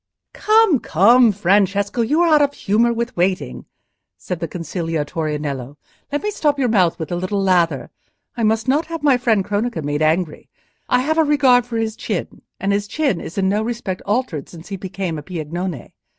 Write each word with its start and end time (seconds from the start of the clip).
"Come, 0.33 0.79
come, 0.79 1.31
Francesco, 1.31 2.01
you 2.01 2.21
are 2.21 2.33
out 2.33 2.41
of 2.41 2.55
humour 2.55 2.91
with 2.91 3.15
waiting," 3.15 3.65
said 4.17 4.39
the 4.39 4.47
conciliatory 4.47 5.37
Nello. 5.37 5.77
"Let 6.11 6.23
me 6.23 6.31
stop 6.31 6.57
your 6.57 6.69
mouth 6.69 6.97
with 6.97 7.11
a 7.11 7.15
little 7.15 7.39
lather. 7.43 7.91
I 8.35 8.41
must 8.41 8.67
not 8.67 8.87
have 8.87 9.03
my 9.03 9.17
friend 9.17 9.45
Cronaca 9.45 9.83
made 9.83 10.01
angry: 10.01 10.49
I 10.89 11.01
have 11.01 11.19
a 11.19 11.23
regard 11.23 11.67
for 11.67 11.77
his 11.77 11.95
chin; 11.95 12.41
and 12.59 12.71
his 12.73 12.87
chin 12.87 13.21
is 13.21 13.37
in 13.37 13.47
no 13.47 13.61
respect 13.61 14.01
altered 14.07 14.49
since 14.49 14.69
he 14.69 14.75
became 14.75 15.19
a 15.19 15.21
Piagnone. 15.21 15.91